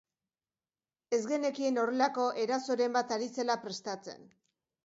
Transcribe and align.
Ez 1.17 1.19
genekien 1.33 1.77
horrelako 1.83 2.27
erasoren 2.47 2.99
bat 2.99 3.15
ari 3.19 3.31
zela 3.39 3.63
prestatzen. 3.67 4.27